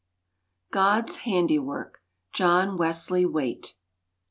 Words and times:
GOD'S 0.71 1.17
HANDIWORK. 1.17 2.01
JOHN 2.33 2.75
WESLEY 2.75 3.23
WAITE. 3.27 3.75